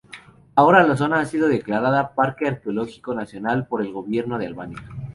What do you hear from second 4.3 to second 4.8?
de Albania.